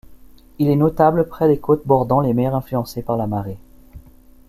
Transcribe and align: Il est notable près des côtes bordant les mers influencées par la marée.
Il 0.57 0.67
est 0.67 0.75
notable 0.75 1.27
près 1.27 1.47
des 1.47 1.59
côtes 1.59 1.85
bordant 1.85 2.21
les 2.21 2.33
mers 2.33 2.55
influencées 2.55 3.03
par 3.03 3.17
la 3.17 3.27
marée. 3.27 3.59